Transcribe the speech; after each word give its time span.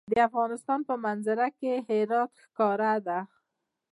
د 0.13 0.13
افغانستان 0.29 0.79
په 0.89 0.93
منظره 1.05 1.47
کې 1.59 1.71
هرات 1.87 2.29
ښکاره 2.45 2.93
ده. 3.07 3.19